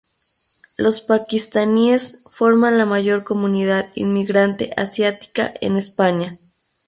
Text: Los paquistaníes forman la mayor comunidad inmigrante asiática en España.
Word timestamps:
Los 0.77 0.99
paquistaníes 1.01 2.23
forman 2.31 2.79
la 2.79 2.87
mayor 2.87 3.23
comunidad 3.23 3.89
inmigrante 3.93 4.73
asiática 4.75 5.53
en 5.61 5.77
España. 5.77 6.39